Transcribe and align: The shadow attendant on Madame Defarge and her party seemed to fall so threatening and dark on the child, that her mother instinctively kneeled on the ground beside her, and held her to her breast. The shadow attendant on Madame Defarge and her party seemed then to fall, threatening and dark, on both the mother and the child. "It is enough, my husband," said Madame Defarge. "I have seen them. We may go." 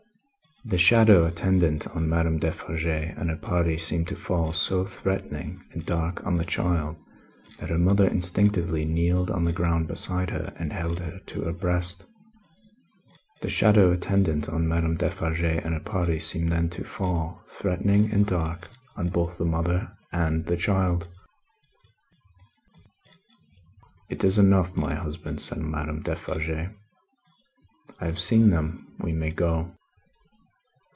The 0.63 0.77
shadow 0.77 1.25
attendant 1.25 1.87
on 1.87 2.07
Madame 2.07 2.37
Defarge 2.37 2.85
and 2.85 3.31
her 3.31 3.35
party 3.35 3.79
seemed 3.79 4.07
to 4.09 4.15
fall 4.15 4.53
so 4.53 4.85
threatening 4.85 5.63
and 5.71 5.83
dark 5.83 6.23
on 6.23 6.35
the 6.37 6.45
child, 6.45 6.97
that 7.57 7.71
her 7.71 7.79
mother 7.79 8.07
instinctively 8.07 8.85
kneeled 8.85 9.31
on 9.31 9.43
the 9.43 9.53
ground 9.53 9.87
beside 9.87 10.29
her, 10.29 10.53
and 10.57 10.71
held 10.71 10.99
her 10.99 11.17
to 11.25 11.41
her 11.45 11.51
breast. 11.51 12.05
The 13.41 13.49
shadow 13.49 13.91
attendant 13.91 14.49
on 14.49 14.67
Madame 14.67 14.95
Defarge 14.97 15.41
and 15.41 15.73
her 15.73 15.79
party 15.79 16.19
seemed 16.19 16.49
then 16.49 16.69
to 16.77 16.83
fall, 16.83 17.41
threatening 17.47 18.11
and 18.11 18.27
dark, 18.27 18.69
on 18.95 19.09
both 19.09 19.39
the 19.39 19.45
mother 19.45 19.91
and 20.11 20.45
the 20.45 20.57
child. 20.57 21.07
"It 24.09 24.23
is 24.23 24.37
enough, 24.37 24.75
my 24.75 24.93
husband," 24.93 25.41
said 25.41 25.57
Madame 25.57 26.03
Defarge. 26.03 26.51
"I 26.51 26.69
have 28.05 28.19
seen 28.19 28.51
them. 28.51 28.93
We 28.99 29.11
may 29.11 29.31
go." 29.31 29.71